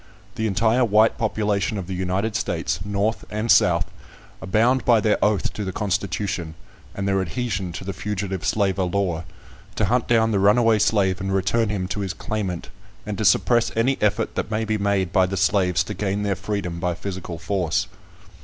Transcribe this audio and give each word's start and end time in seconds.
The 0.33 0.47
entire 0.47 0.83
white 0.83 1.19
population 1.19 1.77
of 1.77 1.85
the 1.85 1.93
United 1.93 2.35
States, 2.35 2.79
North 2.83 3.23
and 3.29 3.51
South, 3.51 3.85
are 4.41 4.47
bound 4.47 4.83
by 4.83 4.99
their 4.99 5.23
oath 5.23 5.53
to 5.53 5.63
the 5.63 5.71
constitution, 5.71 6.55
and 6.95 7.07
their 7.07 7.21
adhesion 7.21 7.71
to 7.73 7.83
the 7.83 7.93
Fugitive 7.93 8.43
Slaver 8.43 8.81
Law, 8.85 9.25
to 9.75 9.85
hunt 9.85 10.07
down 10.07 10.31
the 10.31 10.39
runaway 10.39 10.79
slave 10.79 11.21
and 11.21 11.31
return 11.31 11.69
him 11.69 11.87
to 11.89 11.99
his 11.99 12.15
claimant, 12.15 12.69
and 13.05 13.15
to 13.19 13.25
suppress 13.25 13.71
any 13.77 13.99
effort 14.01 14.33
that 14.33 14.49
may 14.49 14.65
be 14.65 14.79
made 14.79 15.13
by 15.13 15.27
the 15.27 15.37
slaves 15.37 15.83
to 15.83 15.93
gain 15.93 16.23
their 16.23 16.35
freedom 16.35 16.79
by 16.79 16.95
physical 16.95 17.37
force. 17.37 17.85